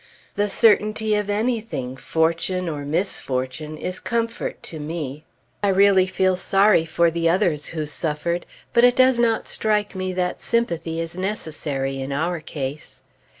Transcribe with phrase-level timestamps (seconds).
[0.33, 5.25] The certainty of anything, fortune or misfortune, is comfort to me.
[5.61, 10.11] I really feel sorry for the others who suffered; but it does not strike me
[10.13, 13.03] that sympathy is necessary in our case.